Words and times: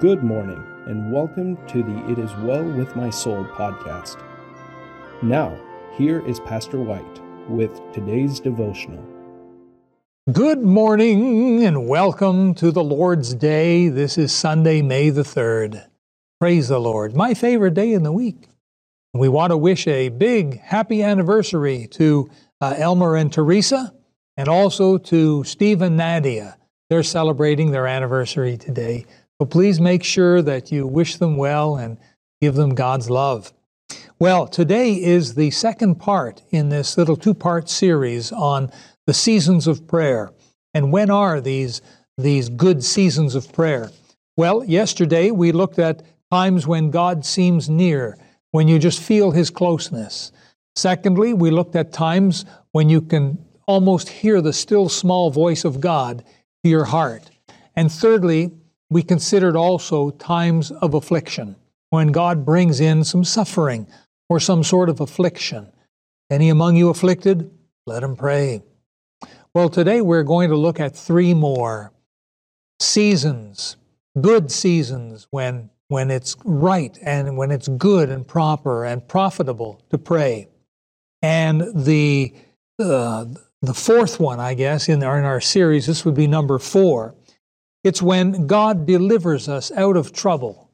Good 0.00 0.24
morning, 0.24 0.62
and 0.86 1.12
welcome 1.12 1.56
to 1.68 1.80
the 1.80 2.10
It 2.10 2.18
Is 2.18 2.34
Well 2.38 2.64
With 2.64 2.96
My 2.96 3.10
Soul 3.10 3.44
podcast. 3.44 4.20
Now, 5.22 5.56
here 5.96 6.18
is 6.26 6.40
Pastor 6.40 6.80
White 6.80 7.20
with 7.48 7.80
today's 7.92 8.40
devotional. 8.40 9.02
Good 10.32 10.62
morning, 10.62 11.64
and 11.64 11.88
welcome 11.88 12.54
to 12.54 12.72
the 12.72 12.82
Lord's 12.82 13.34
Day. 13.34 13.88
This 13.88 14.18
is 14.18 14.32
Sunday, 14.32 14.82
May 14.82 15.10
the 15.10 15.22
3rd. 15.22 15.86
Praise 16.40 16.66
the 16.68 16.80
Lord, 16.80 17.14
my 17.14 17.32
favorite 17.32 17.74
day 17.74 17.92
in 17.92 18.02
the 18.02 18.12
week. 18.12 18.48
We 19.14 19.28
want 19.28 19.52
to 19.52 19.56
wish 19.56 19.86
a 19.86 20.08
big 20.08 20.60
happy 20.60 21.04
anniversary 21.04 21.86
to 21.92 22.28
uh, 22.60 22.74
Elmer 22.76 23.14
and 23.14 23.32
Teresa, 23.32 23.94
and 24.36 24.48
also 24.48 24.98
to 24.98 25.44
Steve 25.44 25.82
and 25.82 25.96
Nadia. 25.96 26.58
They're 26.90 27.04
celebrating 27.04 27.70
their 27.70 27.86
anniversary 27.86 28.56
today. 28.58 29.06
So 29.40 29.46
please 29.46 29.80
make 29.80 30.04
sure 30.04 30.42
that 30.42 30.70
you 30.70 30.86
wish 30.86 31.16
them 31.16 31.36
well 31.36 31.76
and 31.76 31.98
give 32.40 32.54
them 32.54 32.74
God's 32.74 33.10
love. 33.10 33.52
Well, 34.20 34.46
today 34.46 34.92
is 34.94 35.34
the 35.34 35.50
second 35.50 35.96
part 35.96 36.42
in 36.50 36.68
this 36.68 36.96
little 36.96 37.16
two 37.16 37.34
part 37.34 37.68
series 37.68 38.30
on 38.30 38.70
the 39.06 39.14
seasons 39.14 39.66
of 39.66 39.86
prayer. 39.88 40.32
And 40.72 40.92
when 40.92 41.10
are 41.10 41.40
these, 41.40 41.82
these 42.16 42.48
good 42.48 42.84
seasons 42.84 43.34
of 43.34 43.52
prayer? 43.52 43.90
Well, 44.36 44.64
yesterday 44.64 45.30
we 45.30 45.52
looked 45.52 45.78
at 45.78 46.02
times 46.30 46.66
when 46.66 46.90
God 46.90 47.24
seems 47.24 47.68
near, 47.68 48.16
when 48.52 48.68
you 48.68 48.78
just 48.78 49.02
feel 49.02 49.32
his 49.32 49.50
closeness. 49.50 50.32
Secondly, 50.76 51.34
we 51.34 51.50
looked 51.50 51.76
at 51.76 51.92
times 51.92 52.44
when 52.72 52.88
you 52.88 53.00
can 53.00 53.44
almost 53.66 54.08
hear 54.08 54.40
the 54.40 54.52
still 54.52 54.88
small 54.88 55.30
voice 55.30 55.64
of 55.64 55.80
God 55.80 56.24
to 56.62 56.70
your 56.70 56.84
heart. 56.84 57.30
And 57.76 57.90
thirdly, 57.90 58.52
we 58.94 59.02
considered 59.02 59.56
also 59.56 60.10
times 60.10 60.70
of 60.70 60.94
affliction, 60.94 61.56
when 61.90 62.12
God 62.12 62.46
brings 62.46 62.78
in 62.78 63.02
some 63.02 63.24
suffering 63.24 63.88
or 64.28 64.38
some 64.38 64.62
sort 64.62 64.88
of 64.88 65.00
affliction. 65.00 65.72
Any 66.30 66.48
among 66.48 66.76
you 66.76 66.90
afflicted? 66.90 67.50
Let 67.86 68.04
him 68.04 68.14
pray. 68.14 68.62
Well, 69.52 69.68
today 69.68 70.00
we're 70.00 70.22
going 70.22 70.48
to 70.50 70.56
look 70.56 70.78
at 70.78 70.94
three 70.94 71.34
more 71.34 71.92
seasons, 72.78 73.76
good 74.20 74.52
seasons 74.52 75.26
when, 75.32 75.70
when 75.88 76.12
it's 76.12 76.36
right 76.44 76.96
and 77.02 77.36
when 77.36 77.50
it's 77.50 77.66
good 77.66 78.10
and 78.10 78.24
proper 78.24 78.84
and 78.84 79.08
profitable 79.08 79.82
to 79.90 79.98
pray. 79.98 80.46
And 81.20 81.84
the, 81.84 82.32
uh, 82.78 83.24
the 83.60 83.74
fourth 83.74 84.20
one, 84.20 84.38
I 84.38 84.54
guess, 84.54 84.88
in 84.88 85.02
our, 85.02 85.18
in 85.18 85.24
our 85.24 85.40
series, 85.40 85.86
this 85.86 86.04
would 86.04 86.14
be 86.14 86.28
number 86.28 86.60
four. 86.60 87.16
It's 87.84 88.02
when 88.02 88.46
God 88.46 88.86
delivers 88.86 89.48
us 89.48 89.70
out 89.72 89.96
of 89.96 90.12
trouble. 90.12 90.70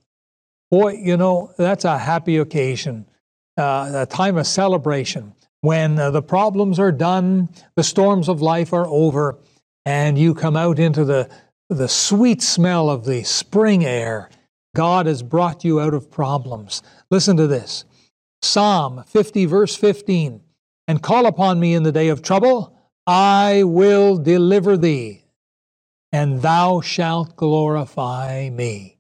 Boy, 0.70 0.94
you 0.94 1.17
know, 1.17 1.52
that's 1.58 1.84
a 1.84 1.98
happy 1.98 2.36
occasion, 2.39 3.06
uh, 3.58 3.91
a 3.94 4.06
time 4.06 4.36
of 4.36 4.47
celebration 4.47 5.34
when 5.61 5.98
uh, 5.98 6.11
the 6.11 6.22
problems 6.22 6.78
are 6.78 6.92
done, 6.92 7.48
the 7.77 7.83
storms 7.83 8.28
of 8.28 8.41
life 8.41 8.72
are 8.72 8.86
over, 8.86 9.39
and 9.84 10.19
you 10.19 10.34
come 10.34 10.56
out 10.56 10.78
into 10.78 11.05
the, 11.05 11.28
the 11.69 11.89
sweet 11.89 12.42
smell 12.42 12.89
of 12.89 13.05
the 13.05 13.22
spring 13.24 13.84
air. 13.84 14.30
God 14.74 15.06
has 15.06 15.22
brought 15.22 15.64
you 15.64 15.80
out 15.80 15.95
of 15.95 16.11
problems. 16.11 16.83
Listen 17.11 17.36
to 17.36 17.47
this 17.47 17.84
Psalm 18.42 19.05
50, 19.06 19.45
verse 19.47 19.77
15. 19.77 20.41
And 20.89 21.02
call 21.02 21.27
upon 21.27 21.61
me 21.61 21.74
in 21.74 21.84
the 21.84 21.92
day 21.92 22.08
of 22.08 22.22
trouble 22.22 22.77
I 23.06 23.64
will 23.64 24.17
deliver 24.17 24.77
thee, 24.77 25.20
and 26.13 26.43
thou 26.43 26.81
shalt 26.81 27.37
glorify 27.37 28.51
me. 28.51 28.98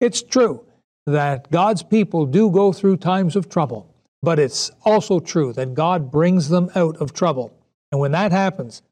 It's 0.00 0.22
true 0.22 0.64
that 1.06 1.50
God's 1.50 1.82
people 1.82 2.26
do 2.26 2.50
go 2.50 2.72
through 2.72 2.98
times 2.98 3.36
of 3.36 3.48
trouble, 3.48 3.94
but 4.22 4.38
it's 4.38 4.70
also 4.84 5.20
true 5.20 5.52
that 5.52 5.74
God 5.74 6.10
brings 6.10 6.48
them 6.48 6.70
out 6.74 6.96
of 6.96 7.12
trouble. 7.12 7.52
And 7.92 8.00
when 8.00 8.12
that 8.12 8.32
happens, 8.32 8.82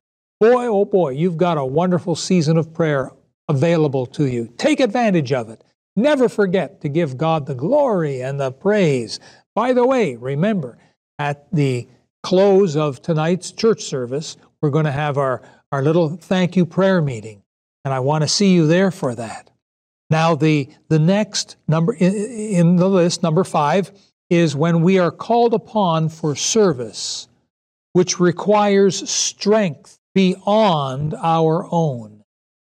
boy, 0.41 0.67
oh 0.67 0.85
boy, 0.85 1.11
you've 1.11 1.37
got 1.37 1.59
a 1.59 1.65
wonderful 1.65 2.17
season 2.17 2.57
of 2.57 2.75
prayer 2.75 3.11
available 3.49 4.07
to 4.07 4.27
you. 4.27 4.53
Take 4.57 4.81
advantage 4.81 5.33
of 5.33 5.49
it. 5.49 5.63
Never 5.97 6.29
forget 6.29 6.81
to 6.83 6.89
give 6.89 7.17
God 7.17 7.47
the 7.47 7.55
glory 7.55 8.23
and 8.23 8.41
the 8.41 8.51
praise. 8.51 9.21
By 9.55 9.73
the 9.73 9.87
way, 9.87 10.17
remember, 10.17 10.79
at 11.19 11.51
the 11.53 11.87
close 12.23 12.77
of 12.77 13.03
tonight's 13.03 13.53
church 13.53 13.83
service, 13.83 14.37
we're 14.61 14.71
going 14.71 14.87
to 14.87 14.93
have 14.93 15.19
our, 15.19 15.43
our 15.71 15.83
little 15.83 16.17
thank 16.17 16.57
you 16.57 16.65
prayer 16.65 17.03
meeting. 17.03 17.42
And 17.85 17.93
I 17.93 18.01
want 18.01 18.23
to 18.23 18.29
see 18.29 18.55
you 18.55 18.67
there 18.67 18.91
for 18.91 19.15
that. 19.15 19.51
Now, 20.11 20.35
the, 20.35 20.69
the 20.89 20.99
next 20.99 21.57
number 21.67 21.95
in, 21.95 22.15
in 22.15 22.77
the 22.77 22.89
list, 22.89 23.23
number 23.23 23.45
five, 23.45 23.93
is 24.31 24.55
when 24.55 24.83
we 24.83 24.99
are 24.99 25.11
called 25.11 25.55
upon 25.55 26.09
for 26.09 26.37
service, 26.37 27.29
which 27.93 28.21
requires 28.21 29.09
strength 29.11 29.99
beyond 30.15 31.15
our 31.15 31.67
own. 31.71 32.23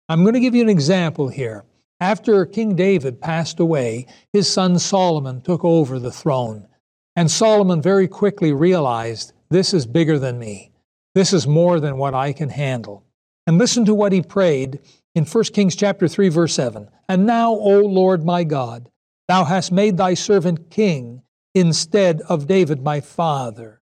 I'm 0.09 0.22
going 0.22 0.34
to 0.34 0.41
give 0.41 0.54
you 0.54 0.62
an 0.62 0.69
example 0.69 1.28
here. 1.28 1.65
After 2.00 2.44
King 2.44 2.77
David 2.77 3.21
passed 3.21 3.59
away, 3.59 4.06
his 4.33 4.48
son 4.48 4.78
Solomon 4.78 5.41
took 5.41 5.65
over 5.65 5.98
the 5.98 6.12
throne. 6.12 6.69
And 7.15 7.31
Solomon 7.31 7.81
very 7.81 8.06
quickly 8.06 8.53
realized 8.53 9.33
this 9.48 9.72
is 9.72 9.87
bigger 9.87 10.19
than 10.19 10.38
me. 10.38 10.72
This 11.15 11.33
is 11.33 11.47
more 11.47 11.81
than 11.81 11.97
what 11.97 12.12
I 12.12 12.33
can 12.33 12.50
handle. 12.50 13.04
And 13.47 13.56
listen 13.59 13.84
to 13.87 13.94
what 13.94 14.12
he 14.12 14.21
prayed 14.21 14.81
in 15.16 15.25
1 15.25 15.44
Kings 15.44 15.75
chapter 15.75 16.06
3 16.06 16.28
verse 16.28 16.54
7. 16.54 16.88
And 17.09 17.27
now, 17.27 17.50
O 17.53 17.81
Lord 17.81 18.25
my 18.25 18.44
God, 18.44 18.91
thou 19.28 19.44
hast 19.44 19.72
made 19.72 19.97
thy 19.97 20.12
servant 20.12 20.71
king 20.71 21.22
instead 21.54 22.21
of 22.28 22.47
David 22.47 22.82
my 22.82 23.00
father. 23.00 23.81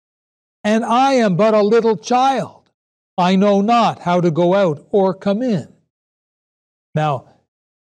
And 0.62 0.84
I 0.84 1.14
am 1.14 1.36
but 1.36 1.54
a 1.54 1.62
little 1.62 1.96
child. 1.96 2.70
I 3.16 3.36
know 3.36 3.62
not 3.62 4.00
how 4.00 4.20
to 4.20 4.30
go 4.30 4.54
out 4.54 4.86
or 4.90 5.14
come 5.14 5.42
in. 5.42 5.72
Now, 6.94 7.28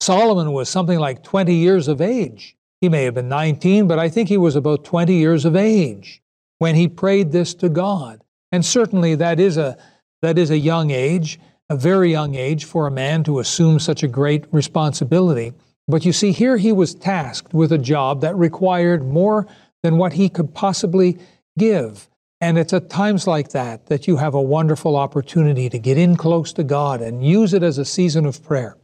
Solomon 0.00 0.52
was 0.52 0.70
something 0.70 0.98
like 0.98 1.22
20 1.22 1.54
years 1.54 1.88
of 1.88 2.00
age. 2.00 2.56
He 2.80 2.88
may 2.88 3.04
have 3.04 3.14
been 3.14 3.28
19, 3.28 3.86
but 3.86 3.98
I 3.98 4.08
think 4.08 4.30
he 4.30 4.38
was 4.38 4.56
about 4.56 4.84
20 4.84 5.12
years 5.14 5.44
of 5.44 5.54
age 5.54 6.22
when 6.58 6.74
he 6.74 6.88
prayed 6.88 7.32
this 7.32 7.52
to 7.54 7.68
God. 7.68 8.22
And 8.50 8.64
certainly 8.64 9.14
that 9.16 9.38
is 9.38 9.58
a, 9.58 9.76
that 10.22 10.38
is 10.38 10.50
a 10.50 10.58
young 10.58 10.90
age, 10.90 11.38
a 11.68 11.76
very 11.76 12.10
young 12.10 12.34
age 12.34 12.64
for 12.64 12.86
a 12.86 12.90
man 12.90 13.24
to 13.24 13.38
assume 13.38 13.78
such 13.78 14.02
a 14.02 14.08
great 14.08 14.44
responsibility. 14.52 15.52
But 15.88 16.04
you 16.04 16.12
see, 16.12 16.32
here 16.32 16.56
he 16.56 16.72
was 16.72 16.94
tasked 16.94 17.54
with 17.54 17.72
a 17.72 17.78
job 17.78 18.20
that 18.20 18.36
required 18.36 19.06
more 19.06 19.46
than 19.82 19.98
what 19.98 20.14
he 20.14 20.28
could 20.28 20.54
possibly 20.54 21.18
give. 21.58 22.08
And 22.40 22.58
it's 22.58 22.72
at 22.72 22.90
times 22.90 23.26
like 23.26 23.50
that 23.50 23.86
that 23.86 24.06
you 24.06 24.16
have 24.16 24.34
a 24.34 24.42
wonderful 24.42 24.96
opportunity 24.96 25.68
to 25.70 25.78
get 25.78 25.96
in 25.96 26.16
close 26.16 26.52
to 26.54 26.64
God 26.64 27.00
and 27.00 27.24
use 27.24 27.54
it 27.54 27.62
as 27.62 27.78
a 27.78 27.84
season 27.84 28.26
of 28.26 28.42
prayer. 28.44 28.76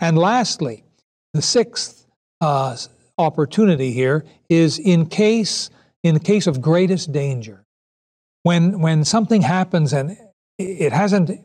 And 0.00 0.16
lastly, 0.16 0.84
the 1.34 1.42
sixth 1.42 2.06
uh, 2.40 2.76
opportunity 3.18 3.92
here 3.92 4.24
is 4.48 4.78
in 4.78 5.06
case 5.06 5.70
in 6.02 6.14
the 6.14 6.20
case 6.20 6.46
of 6.46 6.60
greatest 6.60 7.12
danger. 7.12 7.64
When, 8.44 8.80
when 8.80 9.04
something 9.04 9.42
happens 9.42 9.92
and 9.92 10.16
it 10.56 10.92
hasn't, 10.92 11.40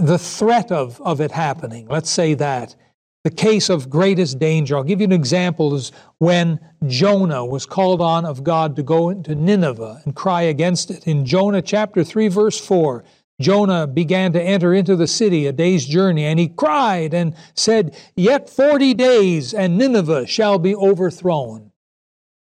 the 0.00 0.18
threat 0.18 0.72
of, 0.72 1.00
of 1.02 1.20
it 1.20 1.30
happening, 1.30 1.86
let's 1.88 2.10
say 2.10 2.34
that, 2.34 2.74
the 3.22 3.30
case 3.30 3.68
of 3.68 3.90
greatest 3.90 4.38
danger. 4.38 4.76
I'll 4.76 4.82
give 4.82 5.00
you 5.00 5.04
an 5.04 5.12
example 5.12 5.74
is 5.74 5.92
when 6.18 6.58
Jonah 6.86 7.44
was 7.44 7.66
called 7.66 8.00
on 8.00 8.24
of 8.24 8.42
God 8.42 8.76
to 8.76 8.82
go 8.82 9.10
into 9.10 9.34
Nineveh 9.34 10.02
and 10.04 10.16
cry 10.16 10.42
against 10.42 10.90
it. 10.90 11.06
In 11.06 11.26
Jonah 11.26 11.60
chapter 11.60 12.02
3 12.02 12.28
verse 12.28 12.58
4, 12.58 13.04
Jonah 13.40 13.86
began 13.86 14.32
to 14.32 14.42
enter 14.42 14.74
into 14.74 14.96
the 14.96 15.06
city 15.06 15.46
a 15.46 15.52
day's 15.52 15.86
journey 15.86 16.24
and 16.24 16.38
he 16.38 16.48
cried 16.48 17.12
and 17.14 17.34
said, 17.54 17.94
"Yet 18.16 18.48
40 18.48 18.94
days 18.94 19.52
and 19.52 19.76
Nineveh 19.76 20.26
shall 20.26 20.58
be 20.58 20.74
overthrown." 20.74 21.72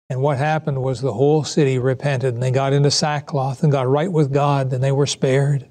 And 0.10 0.22
what 0.22 0.38
happened 0.38 0.82
was 0.82 1.02
the 1.02 1.14
whole 1.14 1.44
city 1.44 1.80
repented 1.80 2.34
and 2.34 2.44
they 2.44 2.52
got 2.52 2.72
into 2.72 2.92
sackcloth 2.92 3.64
and 3.64 3.72
got 3.72 3.88
right 3.88 4.12
with 4.12 4.32
God 4.34 4.72
and 4.72 4.82
they 4.82 4.94
were 4.94 5.06
spared. 5.06 5.68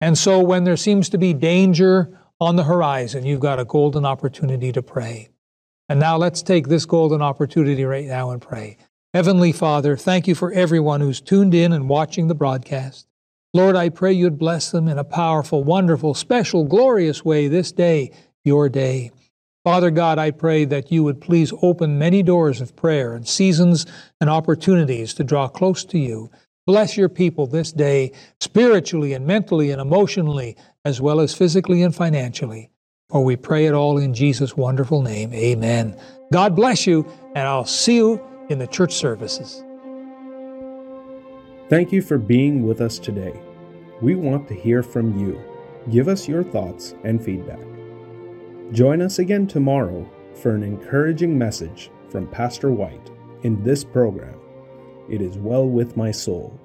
And 0.00 0.16
so 0.16 0.40
when 0.40 0.64
there 0.64 0.76
seems 0.76 1.08
to 1.10 1.18
be 1.18 1.32
danger 1.32 2.18
on 2.40 2.56
the 2.56 2.64
horizon, 2.64 3.26
you've 3.26 3.40
got 3.40 3.58
a 3.58 3.64
golden 3.64 4.04
opportunity 4.06 4.70
to 4.72 4.82
pray. 4.82 5.28
And 5.88 5.98
now 5.98 6.16
let's 6.16 6.42
take 6.42 6.68
this 6.68 6.84
golden 6.84 7.22
opportunity 7.22 7.84
right 7.84 8.06
now 8.06 8.30
and 8.30 8.40
pray. 8.40 8.76
Heavenly 9.14 9.52
Father, 9.52 9.96
thank 9.96 10.28
you 10.28 10.34
for 10.34 10.52
everyone 10.52 11.00
who's 11.00 11.20
tuned 11.20 11.54
in 11.54 11.72
and 11.72 11.88
watching 11.88 12.28
the 12.28 12.34
broadcast. 12.34 13.06
Lord, 13.54 13.74
I 13.74 13.88
pray 13.88 14.12
you'd 14.12 14.38
bless 14.38 14.70
them 14.70 14.86
in 14.86 14.98
a 14.98 15.04
powerful, 15.04 15.64
wonderful, 15.64 16.12
special, 16.12 16.64
glorious 16.64 17.24
way 17.24 17.48
this 17.48 17.72
day, 17.72 18.12
your 18.44 18.68
day. 18.68 19.10
Father 19.64 19.90
God, 19.90 20.18
I 20.18 20.30
pray 20.30 20.66
that 20.66 20.92
you 20.92 21.02
would 21.02 21.20
please 21.20 21.52
open 21.62 21.98
many 21.98 22.22
doors 22.22 22.60
of 22.60 22.76
prayer 22.76 23.14
and 23.14 23.26
seasons 23.26 23.86
and 24.20 24.30
opportunities 24.30 25.14
to 25.14 25.24
draw 25.24 25.48
close 25.48 25.84
to 25.86 25.98
you. 25.98 26.30
Bless 26.68 26.98
your 26.98 27.08
people 27.08 27.46
this 27.46 27.72
day, 27.72 28.12
spiritually 28.40 29.14
and 29.14 29.26
mentally 29.26 29.70
and 29.70 29.80
emotionally, 29.80 30.54
as 30.84 31.00
well 31.00 31.18
as 31.18 31.34
physically 31.34 31.82
and 31.82 31.94
financially. 31.94 32.68
For 33.08 33.24
we 33.24 33.36
pray 33.36 33.64
it 33.64 33.72
all 33.72 33.96
in 33.96 34.12
Jesus' 34.12 34.54
wonderful 34.54 35.00
name. 35.00 35.32
Amen. 35.32 35.98
God 36.30 36.54
bless 36.54 36.86
you, 36.86 37.10
and 37.34 37.48
I'll 37.48 37.64
see 37.64 37.96
you 37.96 38.22
in 38.50 38.58
the 38.58 38.66
church 38.66 38.92
services. 38.92 39.64
Thank 41.70 41.90
you 41.90 42.02
for 42.02 42.18
being 42.18 42.66
with 42.66 42.82
us 42.82 42.98
today. 42.98 43.40
We 44.02 44.14
want 44.14 44.46
to 44.48 44.54
hear 44.54 44.82
from 44.82 45.18
you. 45.18 45.42
Give 45.90 46.06
us 46.06 46.28
your 46.28 46.44
thoughts 46.44 46.94
and 47.02 47.24
feedback. 47.24 47.64
Join 48.72 49.00
us 49.00 49.20
again 49.20 49.46
tomorrow 49.46 50.06
for 50.34 50.54
an 50.54 50.62
encouraging 50.62 51.38
message 51.38 51.90
from 52.10 52.28
Pastor 52.28 52.70
White 52.70 53.10
in 53.42 53.64
this 53.64 53.84
program. 53.84 54.38
It 55.08 55.22
is 55.22 55.38
well 55.38 55.66
with 55.66 55.96
my 55.96 56.10
soul. 56.10 56.60